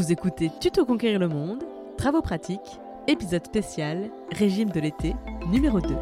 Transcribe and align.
Vous 0.00 0.12
écoutez 0.12 0.50
Tuto 0.60 0.86
Conquérir 0.86 1.18
le 1.18 1.28
Monde, 1.28 1.62
Travaux 1.98 2.22
pratiques, 2.22 2.80
épisode 3.06 3.44
spécial, 3.44 4.10
Régime 4.32 4.70
de 4.70 4.80
l'été, 4.80 5.14
numéro 5.46 5.78
2. 5.78 5.94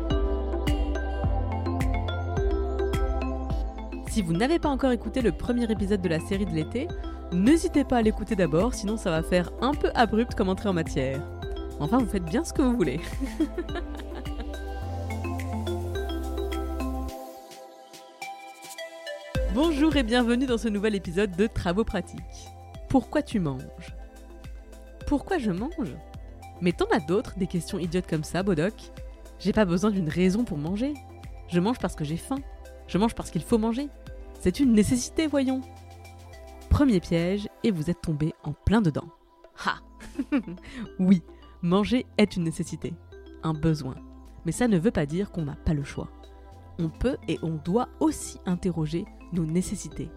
Si 4.09 4.23
vous 4.23 4.35
n'avez 4.35 4.61
pas 4.61 4.69
encore 4.69 4.93
écouté 4.93 5.21
le 5.21 5.33
premier 5.33 5.69
épisode 5.69 6.01
de 6.01 6.09
la 6.09 6.21
série 6.21 6.47
de 6.47 6.53
l'été, 6.53 6.87
n'hésitez 7.33 7.83
pas 7.83 7.97
à 7.97 8.03
l'écouter 8.03 8.37
d'abord, 8.37 8.73
sinon 8.73 8.97
ça 8.97 9.11
va 9.11 9.25
faire 9.25 9.51
un 9.61 9.75
peu 9.75 9.91
abrupt 9.97 10.37
comme 10.37 10.49
entrée 10.49 10.69
en 10.69 10.75
matière. 10.75 11.21
Enfin, 11.81 11.99
vous 11.99 12.07
faites 12.07 12.25
bien 12.25 12.45
ce 12.45 12.53
que 12.53 12.63
vous 12.63 12.77
voulez. 12.77 13.01
Bonjour 19.55 19.97
et 19.97 20.05
bienvenue 20.05 20.47
dans 20.47 20.57
ce 20.57 20.69
nouvel 20.69 20.95
épisode 20.95 21.35
de 21.35 21.49
Travaux 21.49 21.83
pratiques. 21.83 22.53
Pourquoi 22.89 23.23
tu 23.23 23.39
manges? 23.39 23.95
Pourquoi 25.07 25.39
je 25.39 25.51
mange? 25.51 25.95
Mais 26.61 26.73
t'en 26.73 26.87
as 26.87 27.01
d'autres, 27.01 27.39
des 27.39 27.47
questions 27.47 27.79
idiotes 27.79 28.07
comme 28.07 28.25
ça, 28.25 28.43
Bodoc? 28.43 28.75
J'ai 29.39 29.53
pas 29.53 29.67
besoin 29.67 29.91
d'une 29.91 30.09
raison 30.09 30.45
pour 30.45 30.59
manger. 30.59 30.95
Je 31.49 31.61
mange 31.61 31.79
parce 31.79 31.95
que 31.95 32.05
j'ai 32.05 32.17
faim. 32.17 32.39
Je 32.87 32.99
mange 32.99 33.15
parce 33.15 33.31
qu'il 33.31 33.43
faut 33.43 33.59
manger. 33.59 33.89
C'est 34.41 34.59
une 34.59 34.73
nécessité, 34.73 35.27
voyons. 35.27 35.61
Premier 36.71 37.01
piège, 37.01 37.49
et 37.63 37.71
vous 37.71 37.91
êtes 37.91 38.01
tombé 38.01 38.33
en 38.43 38.53
plein 38.53 38.81
dedans. 38.81 39.09
Ha 39.67 39.81
Oui, 40.99 41.23
manger 41.63 42.07
est 42.17 42.37
une 42.37 42.45
nécessité, 42.45 42.95
un 43.43 43.53
besoin. 43.53 43.97
Mais 44.47 44.53
ça 44.53 44.67
ne 44.67 44.79
veut 44.79 44.91
pas 44.91 45.07
dire 45.07 45.31
qu'on 45.31 45.45
n'a 45.45 45.57
pas 45.57 45.75
le 45.75 45.85
choix. 45.85 46.09
On 46.79 46.89
peut 46.89 47.19
et 47.29 47.39
on 47.43 47.57
doit 47.57 47.89
aussi 48.01 48.39
interroger 48.47 49.05
nos 49.33 49.45
nécessités. 49.45 50.11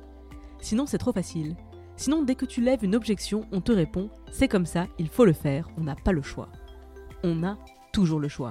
Sinon, 0.62 0.86
c'est 0.86 1.00
trop 1.00 1.12
facile. 1.12 1.56
Sinon, 2.02 2.24
dès 2.24 2.34
que 2.34 2.48
tu 2.48 2.62
lèves 2.62 2.84
une 2.84 2.96
objection, 2.96 3.46
on 3.52 3.62
te 3.62 3.72
répond 3.72 4.10
c'est 4.32 4.48
comme 4.48 4.66
ça, 4.66 4.88
il 4.98 5.08
faut 5.08 5.24
le 5.24 5.34
faire, 5.34 5.70
on 5.78 5.82
n'a 5.82 5.94
pas 5.94 6.14
le 6.14 6.24
choix. 6.24 6.50
On 7.24 7.44
a 7.44 7.60
toujours 7.94 8.20
le 8.20 8.28
choix. 8.28 8.50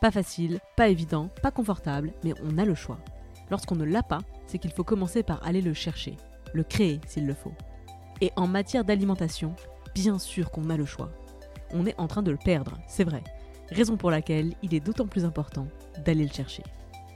Pas 0.00 0.10
facile, 0.10 0.58
pas 0.74 0.88
évident, 0.88 1.28
pas 1.42 1.50
confortable, 1.50 2.14
mais 2.24 2.32
on 2.42 2.56
a 2.56 2.64
le 2.64 2.74
choix. 2.74 2.98
Lorsqu'on 3.50 3.76
ne 3.76 3.84
l'a 3.84 4.02
pas, 4.02 4.20
c'est 4.46 4.56
qu'il 4.56 4.70
faut 4.70 4.84
commencer 4.84 5.22
par 5.22 5.46
aller 5.46 5.60
le 5.60 5.74
chercher, 5.74 6.16
le 6.54 6.64
créer 6.64 6.98
s'il 7.06 7.26
le 7.26 7.34
faut. 7.34 7.52
Et 8.22 8.32
en 8.36 8.46
matière 8.46 8.86
d'alimentation, 8.86 9.54
bien 9.94 10.18
sûr 10.18 10.50
qu'on 10.50 10.70
a 10.70 10.78
le 10.78 10.86
choix. 10.86 11.10
On 11.72 11.84
est 11.84 12.00
en 12.00 12.08
train 12.08 12.22
de 12.22 12.30
le 12.30 12.38
perdre, 12.38 12.78
c'est 12.86 13.04
vrai. 13.04 13.22
Raison 13.68 13.98
pour 13.98 14.10
laquelle 14.10 14.54
il 14.62 14.74
est 14.74 14.80
d'autant 14.80 15.06
plus 15.06 15.26
important 15.26 15.66
d'aller 16.06 16.24
le 16.24 16.32
chercher. 16.32 16.62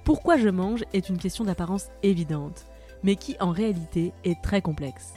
Pourquoi 0.04 0.36
je 0.36 0.50
mange 0.50 0.84
est 0.92 1.08
une 1.08 1.16
question 1.16 1.44
d'apparence 1.46 1.88
évidente, 2.02 2.66
mais 3.02 3.16
qui 3.16 3.36
en 3.40 3.52
réalité 3.52 4.12
est 4.22 4.42
très 4.42 4.60
complexe. 4.60 5.14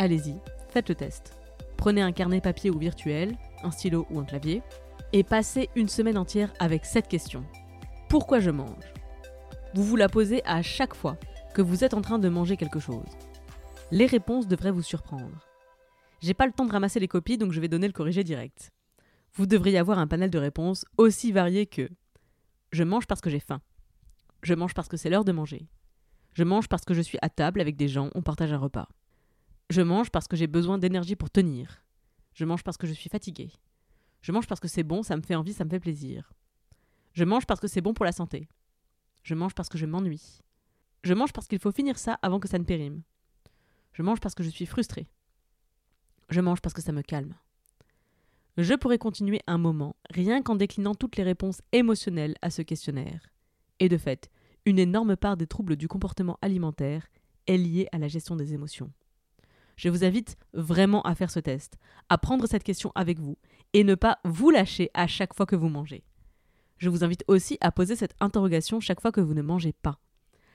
Allez-y, 0.00 0.40
faites 0.70 0.88
le 0.88 0.94
test. 0.94 1.38
Prenez 1.76 2.00
un 2.00 2.12
carnet 2.12 2.40
papier 2.40 2.70
ou 2.70 2.78
virtuel, 2.78 3.36
un 3.62 3.70
stylo 3.70 4.06
ou 4.08 4.18
un 4.18 4.24
clavier, 4.24 4.62
et 5.12 5.22
passez 5.22 5.68
une 5.76 5.90
semaine 5.90 6.16
entière 6.16 6.54
avec 6.58 6.86
cette 6.86 7.06
question. 7.06 7.44
Pourquoi 8.08 8.40
je 8.40 8.48
mange? 8.50 8.94
Vous 9.74 9.84
vous 9.84 9.96
la 9.96 10.08
posez 10.08 10.40
à 10.46 10.62
chaque 10.62 10.94
fois 10.94 11.18
que 11.52 11.60
vous 11.60 11.84
êtes 11.84 11.92
en 11.92 12.00
train 12.00 12.18
de 12.18 12.30
manger 12.30 12.56
quelque 12.56 12.80
chose. 12.80 13.04
Les 13.90 14.06
réponses 14.06 14.48
devraient 14.48 14.70
vous 14.70 14.80
surprendre. 14.80 15.46
J'ai 16.22 16.32
pas 16.32 16.46
le 16.46 16.52
temps 16.52 16.64
de 16.64 16.72
ramasser 16.72 16.98
les 16.98 17.06
copies, 17.06 17.36
donc 17.36 17.52
je 17.52 17.60
vais 17.60 17.68
donner 17.68 17.86
le 17.86 17.92
corrigé 17.92 18.24
direct. 18.24 18.70
Vous 19.34 19.44
devriez 19.44 19.76
avoir 19.76 19.98
un 19.98 20.06
panel 20.06 20.30
de 20.30 20.38
réponses 20.38 20.86
aussi 20.96 21.30
varié 21.30 21.66
que 21.66 21.90
Je 22.72 22.84
mange 22.84 23.06
parce 23.06 23.20
que 23.20 23.28
j'ai 23.28 23.38
faim. 23.38 23.60
Je 24.42 24.54
mange 24.54 24.72
parce 24.72 24.88
que 24.88 24.96
c'est 24.96 25.10
l'heure 25.10 25.26
de 25.26 25.32
manger. 25.32 25.68
Je 26.32 26.44
mange 26.44 26.68
parce 26.68 26.86
que 26.86 26.94
je 26.94 27.02
suis 27.02 27.18
à 27.20 27.28
table 27.28 27.60
avec 27.60 27.76
des 27.76 27.88
gens, 27.88 28.08
on 28.14 28.22
partage 28.22 28.54
un 28.54 28.58
repas. 28.58 28.88
Je 29.70 29.82
mange 29.82 30.10
parce 30.10 30.26
que 30.26 30.36
j'ai 30.36 30.48
besoin 30.48 30.78
d'énergie 30.78 31.14
pour 31.14 31.30
tenir. 31.30 31.84
Je 32.34 32.44
mange 32.44 32.64
parce 32.64 32.76
que 32.76 32.88
je 32.88 32.92
suis 32.92 33.08
fatigué. 33.08 33.52
Je 34.20 34.32
mange 34.32 34.48
parce 34.48 34.60
que 34.60 34.66
c'est 34.66 34.82
bon, 34.82 35.04
ça 35.04 35.16
me 35.16 35.22
fait 35.22 35.36
envie, 35.36 35.52
ça 35.52 35.64
me 35.64 35.70
fait 35.70 35.78
plaisir. 35.78 36.32
Je 37.12 37.22
mange 37.22 37.46
parce 37.46 37.60
que 37.60 37.68
c'est 37.68 37.80
bon 37.80 37.94
pour 37.94 38.04
la 38.04 38.10
santé. 38.10 38.48
Je 39.22 39.36
mange 39.36 39.54
parce 39.54 39.68
que 39.68 39.78
je 39.78 39.86
m'ennuie. 39.86 40.40
Je 41.04 41.14
mange 41.14 41.32
parce 41.32 41.46
qu'il 41.46 41.60
faut 41.60 41.70
finir 41.70 41.98
ça 41.98 42.18
avant 42.20 42.40
que 42.40 42.48
ça 42.48 42.58
ne 42.58 42.64
périme. 42.64 43.02
Je 43.92 44.02
mange 44.02 44.18
parce 44.18 44.34
que 44.34 44.42
je 44.42 44.50
suis 44.50 44.66
frustré. 44.66 45.08
Je 46.30 46.40
mange 46.40 46.60
parce 46.60 46.74
que 46.74 46.82
ça 46.82 46.90
me 46.90 47.02
calme. 47.02 47.36
Je 48.56 48.74
pourrais 48.74 48.98
continuer 48.98 49.40
un 49.46 49.58
moment, 49.58 49.94
rien 50.10 50.42
qu'en 50.42 50.56
déclinant 50.56 50.96
toutes 50.96 51.14
les 51.14 51.22
réponses 51.22 51.62
émotionnelles 51.70 52.34
à 52.42 52.50
ce 52.50 52.62
questionnaire. 52.62 53.30
Et 53.78 53.88
de 53.88 53.98
fait, 53.98 54.30
une 54.66 54.80
énorme 54.80 55.14
part 55.14 55.36
des 55.36 55.46
troubles 55.46 55.76
du 55.76 55.86
comportement 55.86 56.38
alimentaire 56.42 57.06
est 57.46 57.56
liée 57.56 57.86
à 57.92 57.98
la 57.98 58.08
gestion 58.08 58.34
des 58.34 58.52
émotions. 58.52 58.92
Je 59.80 59.88
vous 59.88 60.04
invite 60.04 60.36
vraiment 60.52 61.00
à 61.04 61.14
faire 61.14 61.30
ce 61.30 61.40
test, 61.40 61.78
à 62.10 62.18
prendre 62.18 62.46
cette 62.46 62.64
question 62.64 62.92
avec 62.94 63.18
vous 63.18 63.38
et 63.72 63.82
ne 63.82 63.94
pas 63.94 64.18
vous 64.24 64.50
lâcher 64.50 64.90
à 64.92 65.06
chaque 65.06 65.32
fois 65.32 65.46
que 65.46 65.56
vous 65.56 65.70
mangez. 65.70 66.04
Je 66.76 66.90
vous 66.90 67.02
invite 67.02 67.24
aussi 67.28 67.56
à 67.62 67.72
poser 67.72 67.96
cette 67.96 68.14
interrogation 68.20 68.80
chaque 68.80 69.00
fois 69.00 69.10
que 69.10 69.22
vous 69.22 69.32
ne 69.32 69.40
mangez 69.40 69.72
pas. 69.72 69.98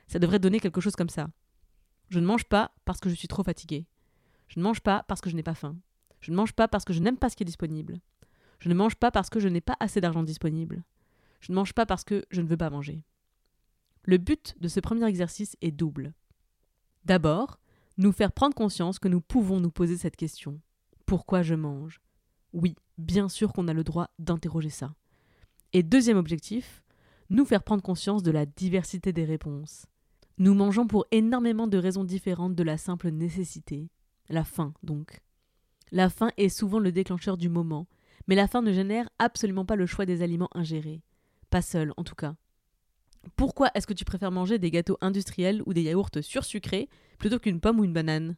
Ça 0.05 0.19
devrait 0.19 0.37
donner 0.37 0.59
quelque 0.59 0.79
chose 0.79 0.95
comme 0.95 1.09
ça. 1.09 1.27
Je 2.09 2.19
ne 2.19 2.25
mange 2.27 2.43
pas 2.43 2.69
parce 2.85 2.99
que 2.99 3.09
je 3.09 3.15
suis 3.15 3.27
trop 3.27 3.41
fatigué. 3.41 3.87
Je 4.47 4.59
ne 4.59 4.63
mange 4.63 4.81
pas 4.81 5.03
parce 5.07 5.21
que 5.21 5.31
je 5.31 5.35
n'ai 5.35 5.41
pas 5.41 5.55
faim. 5.55 5.75
Je 6.21 6.29
ne 6.29 6.35
mange 6.35 6.53
pas 6.53 6.67
parce 6.67 6.85
que 6.85 6.93
je 6.93 6.99
n'aime 6.99 7.17
pas 7.17 7.31
ce 7.31 7.35
qui 7.35 7.41
est 7.41 7.45
disponible. 7.45 8.01
Je 8.59 8.69
ne 8.69 8.75
mange 8.75 8.93
pas 8.93 9.09
parce 9.09 9.31
que 9.31 9.39
je 9.39 9.47
n'ai 9.47 9.59
pas 9.59 9.75
assez 9.79 10.01
d'argent 10.01 10.21
disponible. 10.21 10.83
Je 11.39 11.51
ne 11.51 11.55
mange 11.55 11.73
pas 11.73 11.87
parce 11.87 12.03
que 12.03 12.23
je 12.29 12.41
ne 12.41 12.47
veux 12.47 12.57
pas 12.57 12.69
manger. 12.69 13.03
Le 14.03 14.19
but 14.19 14.53
de 14.61 14.67
ce 14.67 14.79
premier 14.81 15.07
exercice 15.07 15.57
est 15.63 15.71
double. 15.71 16.13
D'abord, 17.05 17.59
nous 17.97 18.11
faire 18.11 18.31
prendre 18.31 18.55
conscience 18.55 18.99
que 18.99 19.07
nous 19.07 19.21
pouvons 19.21 19.59
nous 19.59 19.71
poser 19.71 19.97
cette 19.97 20.15
question. 20.15 20.59
Pourquoi 21.05 21.41
je 21.41 21.55
mange? 21.55 22.01
Oui, 22.53 22.75
bien 22.97 23.29
sûr 23.29 23.53
qu'on 23.53 23.67
a 23.67 23.73
le 23.73 23.83
droit 23.83 24.09
d'interroger 24.19 24.69
ça. 24.69 24.95
Et 25.73 25.83
deuxième 25.83 26.17
objectif, 26.17 26.83
nous 27.29 27.45
faire 27.45 27.63
prendre 27.63 27.83
conscience 27.83 28.23
de 28.23 28.31
la 28.31 28.45
diversité 28.45 29.13
des 29.13 29.25
réponses. 29.25 29.85
Nous 30.37 30.53
mangeons 30.53 30.87
pour 30.87 31.05
énormément 31.11 31.67
de 31.67 31.77
raisons 31.77 32.03
différentes 32.03 32.55
de 32.55 32.63
la 32.63 32.77
simple 32.77 33.09
nécessité. 33.09 33.89
La 34.29 34.43
faim, 34.43 34.73
donc. 34.83 35.21
La 35.91 36.09
faim 36.09 36.31
est 36.37 36.49
souvent 36.49 36.79
le 36.79 36.91
déclencheur 36.91 37.37
du 37.37 37.47
moment, 37.47 37.87
mais 38.27 38.35
la 38.35 38.47
faim 38.47 38.61
ne 38.61 38.73
génère 38.73 39.09
absolument 39.19 39.65
pas 39.65 39.75
le 39.75 39.85
choix 39.85 40.05
des 40.05 40.21
aliments 40.21 40.49
ingérés. 40.53 41.03
Pas 41.49 41.61
seul, 41.61 41.93
en 41.95 42.03
tout 42.03 42.15
cas. 42.15 42.35
Pourquoi 43.35 43.69
est-ce 43.73 43.87
que 43.87 43.93
tu 43.93 44.05
préfères 44.05 44.31
manger 44.31 44.59
des 44.59 44.71
gâteaux 44.71 44.97
industriels 45.01 45.61
ou 45.65 45.73
des 45.73 45.83
yaourts 45.83 46.09
sursucrés 46.21 46.89
plutôt 47.17 47.39
qu'une 47.39 47.59
pomme 47.59 47.79
ou 47.79 47.83
une 47.83 47.93
banane? 47.93 48.35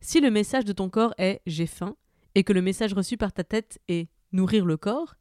Si 0.00 0.20
le 0.20 0.30
message 0.30 0.64
de 0.64 0.72
ton 0.72 0.88
corps 0.88 1.14
est 1.18 1.40
j'ai 1.46 1.66
faim 1.66 1.96
et 2.34 2.44
que 2.44 2.52
le 2.52 2.62
message 2.62 2.94
reçu 2.94 3.16
par 3.16 3.32
ta 3.32 3.44
tête 3.44 3.80
est 3.88 4.08
nourrir 4.32 4.66
le 4.66 4.76
corps, 4.76 5.14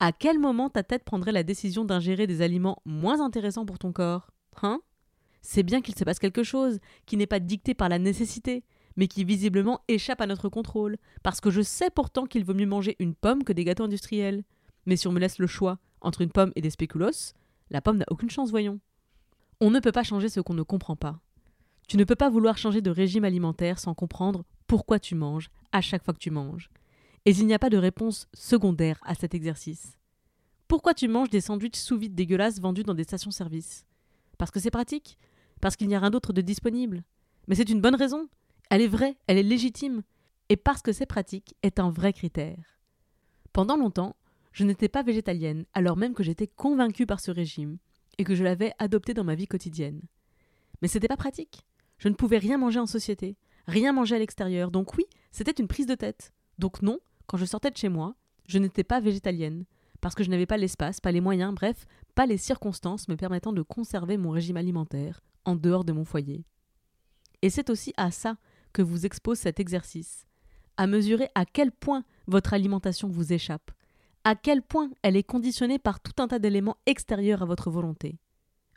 à 0.00 0.12
quel 0.12 0.38
moment 0.38 0.70
ta 0.70 0.82
tête 0.82 1.04
prendrait 1.04 1.32
la 1.32 1.42
décision 1.42 1.84
d'ingérer 1.84 2.26
des 2.26 2.42
aliments 2.42 2.82
moins 2.84 3.20
intéressants 3.20 3.66
pour 3.66 3.78
ton 3.78 3.92
corps? 3.92 4.30
Hein? 4.62 4.80
C'est 5.42 5.62
bien 5.62 5.82
qu'il 5.82 5.94
se 5.94 6.04
passe 6.04 6.18
quelque 6.18 6.42
chose 6.42 6.80
qui 7.06 7.16
n'est 7.16 7.26
pas 7.26 7.40
dicté 7.40 7.74
par 7.74 7.88
la 7.88 7.98
nécessité, 7.98 8.64
mais 8.96 9.08
qui 9.08 9.24
visiblement 9.24 9.82
échappe 9.88 10.20
à 10.20 10.26
notre 10.26 10.48
contrôle, 10.48 10.96
parce 11.22 11.40
que 11.40 11.50
je 11.50 11.60
sais 11.60 11.90
pourtant 11.90 12.26
qu'il 12.26 12.44
vaut 12.44 12.54
mieux 12.54 12.66
manger 12.66 12.96
une 12.98 13.14
pomme 13.14 13.44
que 13.44 13.52
des 13.52 13.64
gâteaux 13.64 13.84
industriels. 13.84 14.44
Mais 14.86 14.96
si 14.96 15.06
on 15.06 15.12
me 15.12 15.20
laisse 15.20 15.38
le 15.38 15.46
choix 15.46 15.78
entre 16.00 16.22
une 16.22 16.30
pomme 16.30 16.52
et 16.56 16.60
des 16.60 16.70
spéculoos, 16.70 17.34
la 17.70 17.80
pomme 17.80 17.98
n'a 17.98 18.06
aucune 18.10 18.30
chance, 18.30 18.50
voyons. 18.50 18.80
On 19.60 19.70
ne 19.70 19.80
peut 19.80 19.92
pas 19.92 20.02
changer 20.02 20.28
ce 20.28 20.40
qu'on 20.40 20.54
ne 20.54 20.62
comprend 20.62 20.96
pas. 20.96 21.20
Tu 21.88 21.96
ne 21.96 22.04
peux 22.04 22.16
pas 22.16 22.30
vouloir 22.30 22.58
changer 22.58 22.80
de 22.80 22.90
régime 22.90 23.24
alimentaire 23.24 23.78
sans 23.78 23.94
comprendre 23.94 24.44
pourquoi 24.66 24.98
tu 24.98 25.14
manges 25.14 25.50
à 25.72 25.80
chaque 25.80 26.04
fois 26.04 26.14
que 26.14 26.18
tu 26.18 26.30
manges. 26.30 26.70
Et 27.26 27.30
il 27.30 27.46
n'y 27.46 27.54
a 27.54 27.58
pas 27.58 27.70
de 27.70 27.76
réponse 27.76 28.28
secondaire 28.34 28.98
à 29.02 29.14
cet 29.14 29.34
exercice. 29.34 29.96
Pourquoi 30.68 30.94
tu 30.94 31.08
manges 31.08 31.30
des 31.30 31.40
sandwichs 31.40 31.76
sous 31.76 31.98
vide 31.98 32.14
dégueulasses 32.14 32.60
vendus 32.60 32.82
dans 32.82 32.94
des 32.94 33.04
stations-service? 33.04 33.84
Parce 34.38 34.50
que 34.50 34.60
c'est 34.60 34.70
pratique? 34.70 35.18
Parce 35.60 35.76
qu'il 35.76 35.88
n'y 35.88 35.94
a 35.94 36.00
rien 36.00 36.10
d'autre 36.10 36.32
de 36.32 36.40
disponible? 36.40 37.04
Mais 37.46 37.54
c'est 37.54 37.68
une 37.68 37.80
bonne 37.80 37.94
raison 37.94 38.28
Elle 38.70 38.80
est 38.80 38.88
vraie, 38.88 39.16
elle 39.26 39.38
est 39.38 39.42
légitime 39.42 40.02
Et 40.48 40.56
parce 40.56 40.82
que 40.82 40.92
c'est 40.92 41.06
pratique 41.06 41.54
est 41.62 41.78
un 41.78 41.90
vrai 41.90 42.12
critère. 42.12 42.80
Pendant 43.52 43.76
longtemps, 43.76 44.16
je 44.54 44.64
n'étais 44.64 44.88
pas 44.88 45.02
végétalienne, 45.02 45.66
alors 45.74 45.96
même 45.96 46.14
que 46.14 46.22
j'étais 46.22 46.46
convaincue 46.46 47.06
par 47.06 47.20
ce 47.20 47.32
régime, 47.32 47.76
et 48.18 48.24
que 48.24 48.36
je 48.36 48.44
l'avais 48.44 48.72
adopté 48.78 49.12
dans 49.12 49.24
ma 49.24 49.34
vie 49.34 49.48
quotidienne. 49.48 50.00
Mais 50.80 50.88
c'était 50.88 51.08
pas 51.08 51.16
pratique. 51.16 51.66
Je 51.98 52.08
ne 52.08 52.14
pouvais 52.14 52.38
rien 52.38 52.56
manger 52.56 52.78
en 52.78 52.86
société, 52.86 53.36
rien 53.66 53.92
manger 53.92 54.14
à 54.14 54.20
l'extérieur. 54.20 54.70
Donc 54.70 54.96
oui, 54.96 55.04
c'était 55.32 55.60
une 55.60 55.66
prise 55.66 55.86
de 55.86 55.96
tête. 55.96 56.32
Donc 56.58 56.82
non, 56.82 57.00
quand 57.26 57.36
je 57.36 57.44
sortais 57.44 57.70
de 57.70 57.76
chez 57.76 57.88
moi, 57.88 58.14
je 58.46 58.58
n'étais 58.58 58.84
pas 58.84 59.00
végétalienne, 59.00 59.64
parce 60.00 60.14
que 60.14 60.22
je 60.22 60.30
n'avais 60.30 60.46
pas 60.46 60.56
l'espace, 60.56 61.00
pas 61.00 61.12
les 61.12 61.20
moyens, 61.20 61.52
bref, 61.52 61.86
pas 62.14 62.26
les 62.26 62.38
circonstances 62.38 63.08
me 63.08 63.16
permettant 63.16 63.52
de 63.52 63.62
conserver 63.62 64.16
mon 64.18 64.30
régime 64.30 64.56
alimentaire 64.56 65.20
en 65.44 65.56
dehors 65.56 65.84
de 65.84 65.92
mon 65.92 66.04
foyer. 66.04 66.44
Et 67.42 67.50
c'est 67.50 67.70
aussi 67.70 67.92
à 67.96 68.12
ça 68.12 68.36
que 68.72 68.82
vous 68.82 69.04
expose 69.04 69.38
cet 69.38 69.58
exercice, 69.58 70.26
à 70.76 70.86
mesurer 70.86 71.28
à 71.34 71.44
quel 71.44 71.72
point 71.72 72.04
votre 72.28 72.54
alimentation 72.54 73.08
vous 73.08 73.32
échappe, 73.32 73.72
à 74.24 74.34
quel 74.34 74.62
point 74.62 74.90
elle 75.02 75.16
est 75.16 75.22
conditionnée 75.22 75.78
par 75.78 76.00
tout 76.00 76.22
un 76.22 76.28
tas 76.28 76.38
d'éléments 76.38 76.78
extérieurs 76.86 77.42
à 77.42 77.46
votre 77.46 77.70
volonté. 77.70 78.18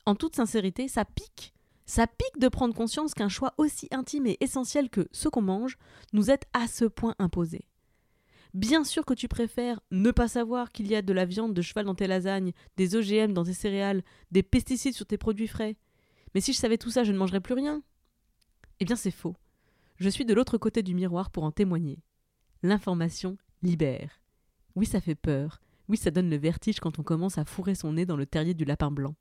En 0.06 0.16
toute 0.16 0.36
sincérité, 0.36 0.88
ça 0.88 1.06
pique. 1.06 1.54
Ça 1.86 2.06
pique 2.06 2.40
de 2.40 2.50
prendre 2.50 2.76
conscience 2.76 3.14
qu'un 3.14 3.30
choix 3.30 3.54
aussi 3.58 3.88
intime 3.92 4.28
et 4.28 4.38
essentiel 4.42 4.90
que 4.90 5.08
ce 5.12 5.30
qu'on 5.30 5.42
mange 5.42 5.78
nous 6.12 6.30
est 6.30 6.44
à 6.54 6.68
ce 6.68 6.84
point 6.84 7.16
imposé. 7.18 7.62
Bien 8.54 8.84
sûr 8.84 9.06
que 9.06 9.14
tu 9.14 9.28
préfères 9.28 9.80
ne 9.92 10.12
pas 10.12 10.28
savoir 10.28 10.72
qu'il 10.72 10.88
y 10.88 10.96
a 10.96 11.02
de 11.02 11.14
la 11.14 11.26
viande 11.26 11.54
de 11.54 11.62
cheval 11.62 11.86
dans 11.86 11.96
tes 11.96 12.08
lasagnes, 12.08 12.52
des 12.76 12.96
OGM 12.96 13.34
dans 13.34 13.44
tes 13.44 13.54
céréales, 13.54 14.04
des 14.32 14.44
pesticides 14.44 14.96
sur 14.96 15.06
tes 15.06 15.18
produits 15.18 15.48
frais. 15.48 15.78
Mais 16.34 16.42
si 16.42 16.54
je 16.54 16.58
savais 16.58 16.78
tout 16.78 16.90
ça, 16.90 17.04
je 17.04 17.12
ne 17.12 17.18
mangerais 17.18 17.42
plus 17.42 17.54
rien. 17.54 17.82
Eh 18.80 18.86
bien, 18.86 18.96
c'est 18.96 19.12
faux. 19.12 19.36
Je 19.98 20.10
suis 20.10 20.26
de 20.26 20.34
l'autre 20.34 20.58
côté 20.58 20.84
du 20.84 20.94
miroir 20.94 21.32
pour 21.32 21.44
en 21.44 21.52
témoigner. 21.52 22.00
L'information 22.64 23.38
libère. 23.62 24.17
Oui, 24.78 24.86
ça 24.86 25.02
fait 25.02 25.16
peur. 25.16 25.60
Oui, 25.88 25.98
ça 25.98 26.12
donne 26.12 26.30
le 26.30 26.38
vertige 26.38 26.80
quand 26.80 27.00
on 27.00 27.04
commence 27.04 27.40
à 27.40 27.46
fourrer 27.46 27.74
son 27.74 27.94
nez 27.94 28.06
dans 28.06 28.16
le 28.16 28.28
terrier 28.28 28.54
du 28.54 28.64
lapin 28.64 28.92
blanc. 28.92 29.16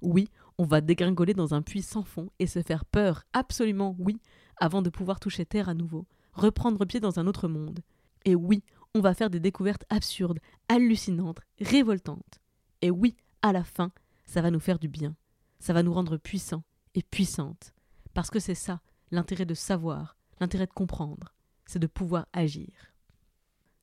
Oui, 0.00 0.30
on 0.56 0.64
va 0.64 0.80
dégringoler 0.80 1.34
dans 1.34 1.52
un 1.52 1.60
puits 1.60 1.82
sans 1.82 2.02
fond 2.02 2.30
et 2.38 2.46
se 2.46 2.62
faire 2.62 2.86
peur, 2.86 3.24
absolument 3.34 3.94
oui, 3.98 4.22
avant 4.56 4.80
de 4.80 4.88
pouvoir 4.88 5.20
toucher 5.20 5.44
terre 5.44 5.68
à 5.68 5.74
nouveau, 5.74 6.06
reprendre 6.32 6.86
pied 6.86 6.98
dans 6.98 7.18
un 7.18 7.26
autre 7.26 7.46
monde. 7.46 7.80
Et 8.24 8.34
oui, 8.34 8.64
on 8.94 9.00
va 9.00 9.12
faire 9.12 9.28
des 9.28 9.38
découvertes 9.38 9.84
absurdes, 9.90 10.38
hallucinantes, 10.70 11.40
révoltantes. 11.60 12.40
Et 12.80 12.90
oui, 12.90 13.14
à 13.42 13.52
la 13.52 13.64
fin, 13.64 13.92
ça 14.24 14.40
va 14.40 14.50
nous 14.50 14.60
faire 14.60 14.78
du 14.78 14.88
bien. 14.88 15.14
Ça 15.58 15.74
va 15.74 15.82
nous 15.82 15.92
rendre 15.92 16.16
puissants 16.16 16.64
et 16.94 17.02
puissantes. 17.02 17.74
Parce 18.14 18.30
que 18.30 18.40
c'est 18.40 18.54
ça, 18.54 18.80
l'intérêt 19.10 19.44
de 19.44 19.52
savoir, 19.52 20.16
l'intérêt 20.40 20.66
de 20.66 20.72
comprendre, 20.72 21.34
c'est 21.66 21.78
de 21.78 21.86
pouvoir 21.86 22.28
agir. 22.32 22.94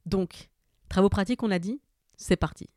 Donc, 0.08 0.50
travaux 0.90 1.10
pratiques, 1.10 1.44
on 1.44 1.52
a 1.52 1.60
dit 1.60 1.82
C'est 2.18 2.36
parti. 2.36 2.70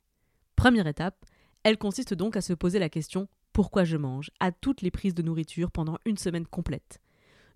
Première 0.56 0.86
étape, 0.86 1.24
elle 1.64 1.78
consiste 1.78 2.14
donc 2.14 2.36
à 2.36 2.40
se 2.40 2.52
poser 2.52 2.78
la 2.78 2.88
question 2.88 3.28
pourquoi 3.52 3.84
je 3.84 3.96
mange 3.96 4.30
à 4.40 4.52
toutes 4.52 4.82
les 4.82 4.90
prises 4.90 5.14
de 5.14 5.22
nourriture 5.22 5.70
pendant 5.70 5.98
une 6.04 6.16
semaine 6.16 6.46
complète. 6.46 7.00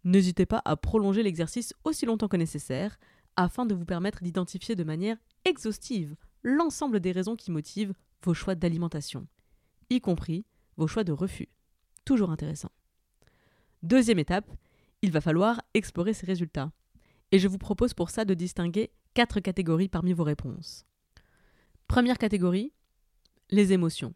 N'hésitez 0.04 0.46
pas 0.46 0.62
à 0.64 0.76
prolonger 0.76 1.22
l'exercice 1.22 1.74
aussi 1.84 2.06
longtemps 2.06 2.28
que 2.28 2.36
nécessaire 2.36 2.98
afin 3.36 3.66
de 3.66 3.74
vous 3.74 3.84
permettre 3.84 4.22
d'identifier 4.22 4.74
de 4.74 4.84
manière 4.84 5.16
exhaustive 5.44 6.16
l'ensemble 6.42 7.00
des 7.00 7.12
raisons 7.12 7.36
qui 7.36 7.50
motivent 7.50 7.92
vos 8.22 8.34
choix 8.34 8.54
d'alimentation, 8.54 9.26
y 9.90 10.00
compris 10.00 10.44
vos 10.76 10.86
choix 10.86 11.04
de 11.04 11.12
refus. 11.12 11.48
Toujours 12.04 12.30
intéressant. 12.30 12.70
Deuxième 13.82 14.18
étape, 14.18 14.50
il 15.02 15.10
va 15.10 15.20
falloir 15.20 15.60
explorer 15.74 16.14
ces 16.14 16.26
résultats. 16.26 16.70
Et 17.32 17.38
je 17.38 17.48
vous 17.48 17.58
propose 17.58 17.94
pour 17.94 18.10
ça 18.10 18.24
de 18.24 18.34
distinguer 18.34 18.90
quatre 19.16 19.40
catégories 19.40 19.88
parmi 19.88 20.12
vos 20.12 20.24
réponses. 20.24 20.84
Première 21.88 22.18
catégorie, 22.18 22.74
les 23.48 23.72
émotions. 23.72 24.12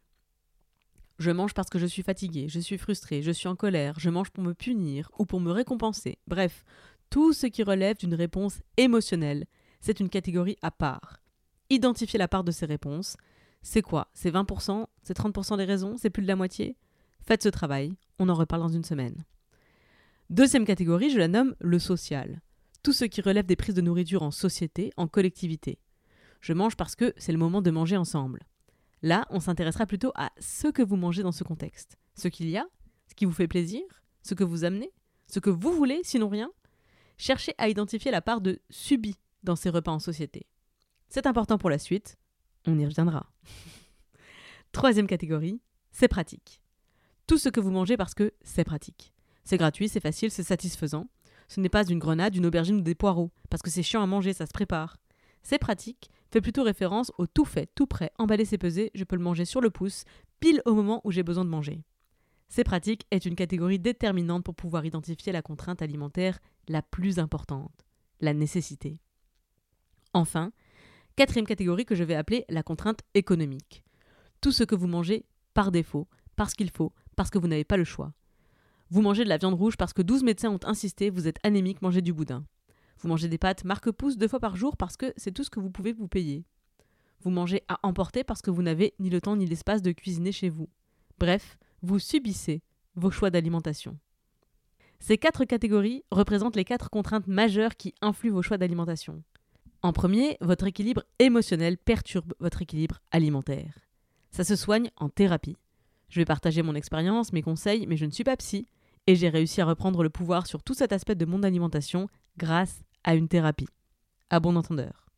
Je 1.17 1.31
mange 1.31 1.55
parce 1.55 1.71
que 1.71 1.79
je 1.79 1.87
suis 1.87 2.03
fatigué, 2.03 2.47
je 2.49 2.59
suis 2.59 2.77
frustré, 2.77 3.23
je 3.23 3.31
suis 3.31 3.47
en 3.47 3.55
colère, 3.55 3.99
je 3.99 4.11
mange 4.11 4.29
pour 4.29 4.43
me 4.43 4.53
punir 4.53 5.09
ou 5.17 5.25
pour 5.25 5.39
me 5.39 5.49
récompenser. 5.49 6.19
Bref, 6.27 6.63
tout 7.09 7.33
ce 7.33 7.47
qui 7.47 7.63
relève 7.63 7.97
d'une 7.97 8.13
réponse 8.13 8.61
émotionnelle, 8.77 9.47
c'est 9.79 9.99
une 9.99 10.09
catégorie 10.09 10.57
à 10.61 10.69
part. 10.69 11.23
Identifiez 11.71 12.19
la 12.19 12.27
part 12.27 12.43
de 12.43 12.51
ces 12.51 12.67
réponses. 12.67 13.17
C'est 13.63 13.81
quoi? 13.81 14.07
C'est 14.13 14.29
20% 14.29 14.85
C'est 15.01 15.17
30% 15.17 15.57
des 15.57 15.65
raisons? 15.65 15.95
C'est 15.97 16.11
plus 16.11 16.21
de 16.21 16.27
la 16.27 16.35
moitié? 16.35 16.77
Faites 17.25 17.41
ce 17.41 17.49
travail, 17.49 17.91
on 18.19 18.29
en 18.29 18.35
reparle 18.35 18.61
dans 18.61 18.69
une 18.69 18.83
semaine. 18.83 19.25
Deuxième 20.29 20.65
catégorie, 20.65 21.09
je 21.09 21.17
la 21.17 21.27
nomme 21.27 21.55
le 21.59 21.79
social. 21.79 22.39
Tout 22.83 22.93
ce 22.93 23.05
qui 23.05 23.21
relève 23.21 23.45
des 23.45 23.55
prises 23.55 23.75
de 23.75 23.81
nourriture 23.81 24.23
en 24.23 24.31
société, 24.31 24.91
en 24.97 25.07
collectivité. 25.07 25.79
Je 26.39 26.53
mange 26.53 26.75
parce 26.75 26.95
que 26.95 27.13
c'est 27.17 27.31
le 27.31 27.37
moment 27.37 27.61
de 27.61 27.69
manger 27.69 27.97
ensemble. 27.97 28.39
Là, 29.03 29.25
on 29.29 29.39
s'intéressera 29.39 29.85
plutôt 29.85 30.11
à 30.15 30.31
ce 30.39 30.67
que 30.67 30.81
vous 30.81 30.95
mangez 30.95 31.21
dans 31.21 31.31
ce 31.31 31.43
contexte. 31.43 31.97
Ce 32.15 32.27
qu'il 32.27 32.49
y 32.49 32.57
a, 32.57 32.65
ce 33.07 33.15
qui 33.15 33.25
vous 33.25 33.31
fait 33.31 33.47
plaisir, 33.47 33.81
ce 34.23 34.33
que 34.33 34.43
vous 34.43 34.63
amenez, 34.63 34.91
ce 35.27 35.39
que 35.39 35.49
vous 35.49 35.73
voulez, 35.73 36.01
sinon 36.03 36.29
rien, 36.29 36.51
cherchez 37.17 37.53
à 37.57 37.69
identifier 37.69 38.09
la 38.09 38.21
part 38.21 38.41
de 38.41 38.59
subi 38.69 39.15
dans 39.43 39.55
ces 39.55 39.69
repas 39.69 39.91
en 39.91 39.99
société. 39.99 40.47
C'est 41.09 41.27
important 41.27 41.57
pour 41.57 41.69
la 41.69 41.77
suite, 41.77 42.17
on 42.65 42.77
y 42.79 42.85
reviendra. 42.85 43.31
Troisième 44.71 45.07
catégorie, 45.07 45.61
c'est 45.91 46.07
pratique. 46.07 46.61
Tout 47.27 47.37
ce 47.37 47.49
que 47.49 47.59
vous 47.59 47.71
mangez 47.71 47.97
parce 47.97 48.13
que 48.13 48.33
c'est 48.41 48.63
pratique. 48.63 49.13
C'est 49.43 49.57
gratuit, 49.57 49.89
c'est 49.89 49.99
facile, 49.99 50.31
c'est 50.31 50.43
satisfaisant. 50.43 51.07
Ce 51.51 51.59
n'est 51.59 51.67
pas 51.67 51.85
une 51.85 51.99
grenade, 51.99 52.33
une 52.33 52.45
aubergine 52.45 52.77
ou 52.77 52.81
des 52.81 52.95
poireaux, 52.95 53.29
parce 53.49 53.61
que 53.61 53.69
c'est 53.69 53.83
chiant 53.83 54.01
à 54.01 54.07
manger, 54.07 54.31
ça 54.31 54.45
se 54.45 54.53
prépare. 54.53 54.95
C'est 55.43 55.59
pratique, 55.59 56.09
fait 56.31 56.39
plutôt 56.39 56.63
référence 56.63 57.11
au 57.17 57.27
tout 57.27 57.43
fait, 57.43 57.69
tout 57.75 57.87
prêt, 57.87 58.09
emballé, 58.17 58.45
c'est 58.45 58.57
pesé, 58.57 58.89
je 58.95 59.03
peux 59.03 59.17
le 59.17 59.21
manger 59.21 59.43
sur 59.43 59.59
le 59.59 59.69
pouce, 59.69 60.05
pile 60.39 60.61
au 60.63 60.73
moment 60.73 61.01
où 61.03 61.11
j'ai 61.11 61.23
besoin 61.23 61.43
de 61.43 61.49
manger. 61.49 61.83
C'est 62.47 62.63
pratique 62.63 63.05
est 63.11 63.25
une 63.25 63.35
catégorie 63.35 63.79
déterminante 63.79 64.45
pour 64.45 64.55
pouvoir 64.55 64.85
identifier 64.85 65.33
la 65.33 65.41
contrainte 65.41 65.81
alimentaire 65.81 66.39
la 66.69 66.81
plus 66.81 67.19
importante, 67.19 67.85
la 68.21 68.33
nécessité. 68.33 69.01
Enfin, 70.13 70.53
quatrième 71.17 71.45
catégorie 71.45 71.83
que 71.83 71.95
je 71.95 72.05
vais 72.05 72.15
appeler 72.15 72.45
la 72.47 72.63
contrainte 72.63 73.01
économique. 73.13 73.83
Tout 74.39 74.53
ce 74.53 74.63
que 74.63 74.75
vous 74.75 74.87
mangez 74.87 75.25
par 75.53 75.73
défaut, 75.73 76.07
parce 76.37 76.53
qu'il 76.53 76.71
faut, 76.71 76.93
parce 77.17 77.29
que 77.29 77.39
vous 77.39 77.49
n'avez 77.49 77.65
pas 77.65 77.75
le 77.75 77.83
choix. 77.83 78.13
Vous 78.91 79.01
mangez 79.01 79.23
de 79.23 79.29
la 79.29 79.37
viande 79.37 79.53
rouge 79.53 79.77
parce 79.77 79.93
que 79.93 80.01
12 80.01 80.23
médecins 80.23 80.49
ont 80.49 80.59
insisté, 80.65 81.09
vous 81.09 81.25
êtes 81.25 81.39
anémique, 81.43 81.81
mangez 81.81 82.01
du 82.01 82.11
boudin. 82.11 82.43
Vous 82.99 83.07
mangez 83.07 83.29
des 83.29 83.37
pâtes 83.37 83.63
marque-pouce 83.63 84.17
deux 84.17 84.27
fois 84.27 84.41
par 84.41 84.57
jour 84.57 84.75
parce 84.75 84.97
que 84.97 85.13
c'est 85.15 85.31
tout 85.31 85.45
ce 85.45 85.49
que 85.49 85.61
vous 85.61 85.71
pouvez 85.71 85.93
vous 85.93 86.09
payer. 86.09 86.43
Vous 87.21 87.29
mangez 87.29 87.63
à 87.69 87.79
emporter 87.83 88.25
parce 88.25 88.41
que 88.41 88.51
vous 88.51 88.61
n'avez 88.61 88.93
ni 88.99 89.09
le 89.09 89.21
temps 89.21 89.37
ni 89.37 89.45
l'espace 89.45 89.81
de 89.81 89.93
cuisiner 89.93 90.33
chez 90.33 90.49
vous. 90.49 90.67
Bref, 91.19 91.57
vous 91.81 91.99
subissez 91.99 92.63
vos 92.95 93.11
choix 93.11 93.29
d'alimentation. 93.29 93.97
Ces 94.99 95.17
quatre 95.17 95.45
catégories 95.45 96.03
représentent 96.11 96.57
les 96.57 96.65
quatre 96.65 96.89
contraintes 96.89 97.27
majeures 97.27 97.77
qui 97.77 97.95
influent 98.01 98.33
vos 98.33 98.41
choix 98.41 98.57
d'alimentation. 98.57 99.23
En 99.83 99.93
premier, 99.93 100.35
votre 100.41 100.67
équilibre 100.67 101.05
émotionnel 101.17 101.77
perturbe 101.77 102.33
votre 102.39 102.61
équilibre 102.61 102.99
alimentaire. 103.11 103.79
Ça 104.31 104.43
se 104.43 104.57
soigne 104.57 104.91
en 104.97 105.07
thérapie. 105.07 105.55
Je 106.09 106.19
vais 106.19 106.25
partager 106.25 106.61
mon 106.61 106.75
expérience, 106.75 107.31
mes 107.31 107.41
conseils, 107.41 107.87
mais 107.87 107.95
je 107.95 108.05
ne 108.05 108.11
suis 108.11 108.25
pas 108.25 108.35
psy, 108.35 108.67
et 109.11 109.15
j'ai 109.17 109.27
réussi 109.27 109.59
à 109.59 109.65
reprendre 109.65 110.03
le 110.03 110.09
pouvoir 110.09 110.47
sur 110.47 110.63
tout 110.63 110.73
cet 110.73 110.93
aspect 110.93 111.15
de 111.15 111.25
mon 111.25 111.43
alimentation 111.43 112.07
grâce 112.37 112.81
à 113.03 113.13
une 113.13 113.27
thérapie. 113.27 113.67
À 114.29 114.39
bon 114.39 114.55
entendeur. 114.55 115.09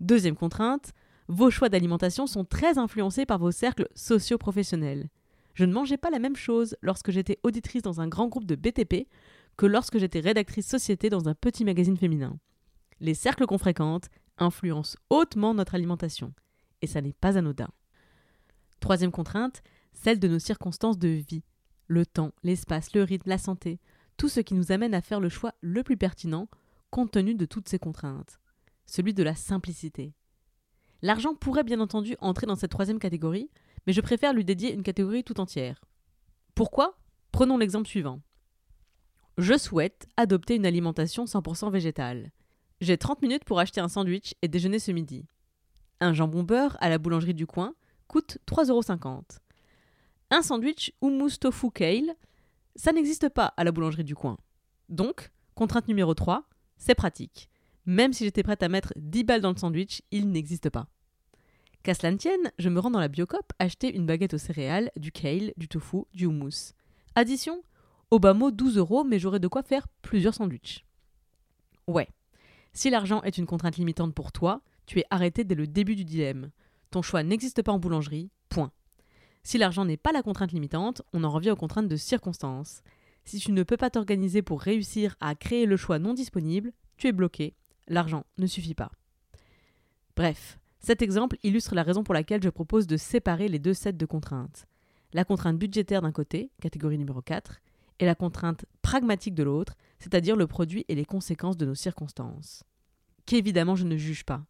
Deuxième 0.00 0.34
contrainte, 0.34 0.92
vos 1.28 1.48
choix 1.48 1.68
d'alimentation 1.68 2.26
sont 2.26 2.44
très 2.44 2.76
influencés 2.76 3.24
par 3.24 3.38
vos 3.38 3.52
cercles 3.52 3.88
socio-professionnels. 3.94 5.10
Je 5.54 5.64
ne 5.64 5.72
mangeais 5.72 5.96
pas 5.96 6.10
la 6.10 6.18
même 6.18 6.34
chose 6.34 6.74
lorsque 6.82 7.12
j'étais 7.12 7.38
auditrice 7.44 7.82
dans 7.82 8.00
un 8.00 8.08
grand 8.08 8.26
groupe 8.26 8.46
de 8.46 8.56
BTP 8.56 9.06
que 9.56 9.66
lorsque 9.66 9.98
j'étais 9.98 10.18
rédactrice 10.18 10.66
société 10.66 11.08
dans 11.08 11.28
un 11.28 11.34
petit 11.36 11.64
magazine 11.64 11.96
féminin. 11.96 12.36
Les 12.98 13.14
cercles 13.14 13.46
qu'on 13.46 13.58
fréquente 13.58 14.08
influencent 14.38 14.98
hautement 15.08 15.54
notre 15.54 15.76
alimentation, 15.76 16.32
et 16.82 16.88
ça 16.88 17.00
n'est 17.00 17.12
pas 17.12 17.38
anodin. 17.38 17.68
Troisième 18.80 19.12
contrainte, 19.12 19.62
celle 19.92 20.18
de 20.18 20.26
nos 20.26 20.40
circonstances 20.40 20.98
de 20.98 21.06
vie. 21.06 21.44
Le 21.86 22.06
temps, 22.06 22.32
l'espace, 22.42 22.94
le 22.94 23.02
rythme, 23.02 23.28
la 23.28 23.38
santé, 23.38 23.80
tout 24.16 24.28
ce 24.28 24.40
qui 24.40 24.54
nous 24.54 24.72
amène 24.72 24.94
à 24.94 25.02
faire 25.02 25.20
le 25.20 25.28
choix 25.28 25.54
le 25.60 25.82
plus 25.82 25.96
pertinent 25.96 26.48
compte 26.90 27.12
tenu 27.12 27.34
de 27.34 27.44
toutes 27.44 27.68
ces 27.68 27.78
contraintes. 27.78 28.38
Celui 28.86 29.14
de 29.14 29.22
la 29.22 29.34
simplicité. 29.34 30.14
L'argent 31.02 31.34
pourrait 31.34 31.64
bien 31.64 31.80
entendu 31.80 32.16
entrer 32.20 32.46
dans 32.46 32.56
cette 32.56 32.70
troisième 32.70 32.98
catégorie, 32.98 33.50
mais 33.86 33.92
je 33.92 34.00
préfère 34.00 34.32
lui 34.32 34.44
dédier 34.44 34.72
une 34.72 34.82
catégorie 34.82 35.24
tout 35.24 35.40
entière. 35.40 35.84
Pourquoi? 36.54 36.96
Prenons 37.32 37.58
l'exemple 37.58 37.88
suivant. 37.88 38.20
Je 39.36 39.58
souhaite 39.58 40.06
adopter 40.16 40.54
une 40.54 40.66
alimentation 40.66 41.24
100% 41.24 41.70
végétale. 41.70 42.30
J'ai 42.80 42.96
30 42.96 43.22
minutes 43.22 43.44
pour 43.44 43.58
acheter 43.58 43.80
un 43.80 43.88
sandwich 43.88 44.34
et 44.42 44.48
déjeuner 44.48 44.78
ce 44.78 44.92
midi. 44.92 45.26
Un 46.00 46.12
jambon 46.12 46.44
beurre 46.44 46.76
à 46.80 46.88
la 46.88 46.98
boulangerie 46.98 47.34
du 47.34 47.46
coin 47.46 47.74
coûte 48.06 48.38
3,50€. 48.46 49.40
Un 50.30 50.42
sandwich 50.42 50.92
hummus 51.02 51.38
tofu 51.38 51.70
kale, 51.70 52.14
ça 52.76 52.92
n'existe 52.92 53.28
pas 53.28 53.54
à 53.56 53.64
la 53.64 53.72
boulangerie 53.72 54.04
du 54.04 54.14
coin. 54.14 54.36
Donc, 54.88 55.30
contrainte 55.54 55.88
numéro 55.88 56.14
3, 56.14 56.48
c'est 56.76 56.94
pratique. 56.94 57.48
Même 57.86 58.12
si 58.12 58.24
j'étais 58.24 58.42
prête 58.42 58.62
à 58.62 58.68
mettre 58.68 58.92
10 58.96 59.24
balles 59.24 59.40
dans 59.40 59.52
le 59.52 59.56
sandwich, 59.56 60.02
il 60.10 60.30
n'existe 60.30 60.70
pas. 60.70 60.88
Qu'à 61.82 61.94
cela 61.94 62.16
tienne, 62.16 62.50
je 62.58 62.70
me 62.70 62.80
rends 62.80 62.90
dans 62.90 63.00
la 63.00 63.08
Biocop 63.08 63.52
acheter 63.58 63.94
une 63.94 64.06
baguette 64.06 64.34
aux 64.34 64.38
céréales, 64.38 64.90
du 64.96 65.12
kale, 65.12 65.52
du 65.58 65.68
tofu, 65.68 66.04
du 66.14 66.24
houmous. 66.24 66.72
Addition 67.14 67.62
Au 68.10 68.18
bas 68.18 68.32
mot, 68.32 68.50
12 68.50 68.78
euros, 68.78 69.04
mais 69.04 69.18
j'aurai 69.18 69.38
de 69.38 69.48
quoi 69.48 69.62
faire 69.62 69.86
plusieurs 70.00 70.34
sandwichs. 70.34 70.86
Ouais. 71.86 72.08
Si 72.72 72.88
l'argent 72.88 73.22
est 73.22 73.36
une 73.36 73.46
contrainte 73.46 73.76
limitante 73.76 74.14
pour 74.14 74.32
toi, 74.32 74.62
tu 74.86 74.98
es 74.98 75.04
arrêté 75.10 75.44
dès 75.44 75.54
le 75.54 75.66
début 75.66 75.94
du 75.94 76.04
dilemme. 76.04 76.50
Ton 76.90 77.02
choix 77.02 77.22
n'existe 77.22 77.62
pas 77.62 77.72
en 77.72 77.78
boulangerie. 77.78 78.30
Si 79.44 79.58
l'argent 79.58 79.84
n'est 79.84 79.98
pas 79.98 80.12
la 80.12 80.22
contrainte 80.22 80.52
limitante, 80.52 81.02
on 81.12 81.22
en 81.22 81.30
revient 81.30 81.50
aux 81.50 81.56
contraintes 81.56 81.88
de 81.88 81.96
circonstances. 81.96 82.82
Si 83.24 83.38
tu 83.38 83.52
ne 83.52 83.62
peux 83.62 83.76
pas 83.76 83.90
t'organiser 83.90 84.42
pour 84.42 84.60
réussir 84.60 85.16
à 85.20 85.34
créer 85.34 85.66
le 85.66 85.76
choix 85.76 85.98
non 85.98 86.14
disponible, 86.14 86.72
tu 86.96 87.08
es 87.08 87.12
bloqué. 87.12 87.54
L'argent 87.86 88.24
ne 88.38 88.46
suffit 88.46 88.74
pas. 88.74 88.90
Bref, 90.16 90.58
cet 90.80 91.02
exemple 91.02 91.36
illustre 91.42 91.74
la 91.74 91.82
raison 91.82 92.04
pour 92.04 92.14
laquelle 92.14 92.42
je 92.42 92.48
propose 92.48 92.86
de 92.86 92.96
séparer 92.96 93.48
les 93.48 93.58
deux 93.58 93.74
sets 93.74 93.92
de 93.92 94.06
contraintes. 94.06 94.66
La 95.12 95.24
contrainte 95.24 95.58
budgétaire 95.58 96.02
d'un 96.02 96.12
côté, 96.12 96.50
catégorie 96.60 96.98
numéro 96.98 97.22
4, 97.22 97.60
et 98.00 98.06
la 98.06 98.14
contrainte 98.14 98.64
pragmatique 98.82 99.34
de 99.34 99.42
l'autre, 99.42 99.76
c'est-à-dire 99.98 100.36
le 100.36 100.46
produit 100.46 100.84
et 100.88 100.94
les 100.94 101.04
conséquences 101.04 101.56
de 101.56 101.66
nos 101.66 101.74
circonstances. 101.74 102.64
Qu'évidemment 103.26 103.76
je 103.76 103.84
ne 103.84 103.96
juge 103.96 104.24
pas. 104.24 104.44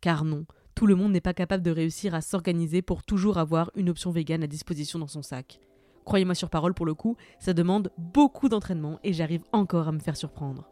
Car 0.00 0.24
non, 0.24 0.46
tout 0.76 0.86
le 0.86 0.94
monde 0.94 1.12
n'est 1.12 1.22
pas 1.22 1.32
capable 1.32 1.62
de 1.62 1.70
réussir 1.70 2.14
à 2.14 2.20
s'organiser 2.20 2.82
pour 2.82 3.02
toujours 3.02 3.38
avoir 3.38 3.70
une 3.76 3.88
option 3.88 4.10
végane 4.10 4.42
à 4.42 4.46
disposition 4.46 4.98
dans 4.98 5.06
son 5.06 5.22
sac. 5.22 5.58
Croyez-moi 6.04 6.34
sur 6.34 6.50
parole 6.50 6.74
pour 6.74 6.84
le 6.84 6.92
coup, 6.92 7.16
ça 7.40 7.54
demande 7.54 7.90
beaucoup 7.96 8.50
d'entraînement 8.50 9.00
et 9.02 9.14
j'arrive 9.14 9.42
encore 9.52 9.88
à 9.88 9.92
me 9.92 9.98
faire 9.98 10.18
surprendre. 10.18 10.68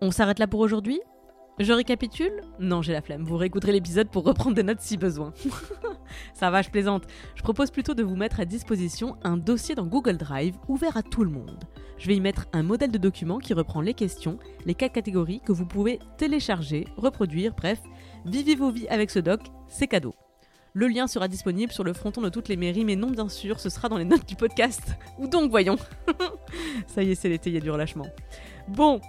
On 0.00 0.10
s'arrête 0.10 0.38
là 0.38 0.46
pour 0.46 0.60
aujourd'hui? 0.60 1.00
Je 1.58 1.72
récapitule? 1.72 2.40
Non, 2.60 2.80
j'ai 2.80 2.92
la 2.92 3.02
flemme. 3.02 3.24
Vous 3.24 3.36
réécouterez 3.36 3.72
l'épisode 3.72 4.08
pour 4.08 4.24
reprendre 4.24 4.56
des 4.56 4.62
notes 4.62 4.80
si 4.80 4.96
besoin. 4.96 5.34
Ça 6.32 6.50
va, 6.50 6.62
je 6.62 6.70
plaisante. 6.70 7.04
Je 7.34 7.42
propose 7.42 7.70
plutôt 7.70 7.94
de 7.94 8.02
vous 8.02 8.16
mettre 8.16 8.40
à 8.40 8.46
disposition 8.46 9.16
un 9.22 9.36
dossier 9.36 9.74
dans 9.74 9.86
Google 9.86 10.16
Drive 10.16 10.54
ouvert 10.66 10.96
à 10.96 11.02
tout 11.02 11.24
le 11.24 11.30
monde. 11.30 11.64
Je 11.98 12.06
vais 12.06 12.14
y 12.14 12.20
mettre 12.20 12.46
un 12.52 12.62
modèle 12.62 12.92
de 12.92 12.98
document 12.98 13.38
qui 13.38 13.54
reprend 13.54 13.80
les 13.80 13.92
questions, 13.92 14.38
les 14.64 14.74
quatre 14.74 14.92
catégories 14.92 15.40
que 15.44 15.50
vous 15.50 15.66
pouvez 15.66 15.98
télécharger, 16.16 16.86
reproduire, 16.96 17.54
bref, 17.56 17.80
vivez 18.24 18.54
vos 18.54 18.70
vies 18.70 18.88
avec 18.88 19.10
ce 19.10 19.18
doc, 19.18 19.40
c'est 19.68 19.86
cadeau. 19.86 20.14
Le 20.74 20.86
lien 20.86 21.06
sera 21.06 21.28
disponible 21.28 21.72
sur 21.72 21.82
le 21.82 21.92
fronton 21.92 22.20
de 22.20 22.28
toutes 22.28 22.48
les 22.48 22.56
mairies, 22.56 22.84
mais 22.84 22.94
non, 22.94 23.10
bien 23.10 23.28
sûr, 23.28 23.58
ce 23.58 23.68
sera 23.68 23.88
dans 23.88 23.96
les 23.98 24.04
notes 24.04 24.28
du 24.28 24.36
podcast. 24.36 24.94
Ou 25.18 25.26
donc, 25.26 25.50
voyons. 25.50 25.76
Ça 26.86 27.02
y 27.02 27.10
est, 27.10 27.14
c'est 27.14 27.28
l'été, 27.28 27.50
il 27.50 27.54
y 27.54 27.56
a 27.56 27.60
du 27.60 27.70
relâchement. 27.70 28.06
Bon, 28.68 29.00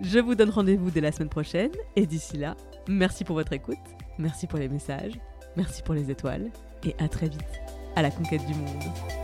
je 0.00 0.18
vous 0.18 0.34
donne 0.34 0.50
rendez-vous 0.50 0.90
dès 0.90 1.00
la 1.00 1.10
semaine 1.10 1.30
prochaine 1.30 1.72
et 1.96 2.06
d'ici 2.06 2.36
là, 2.36 2.56
merci 2.86 3.24
pour 3.24 3.36
votre 3.36 3.52
écoute, 3.52 3.78
merci 4.18 4.46
pour 4.46 4.58
les 4.58 4.68
messages, 4.68 5.18
merci 5.56 5.82
pour 5.82 5.94
les 5.94 6.10
étoiles 6.10 6.50
et 6.84 6.94
à 6.98 7.08
très 7.08 7.28
vite 7.28 7.60
à 7.96 8.02
la 8.02 8.10
conquête 8.10 8.44
du 8.46 8.54
monde. 8.54 9.23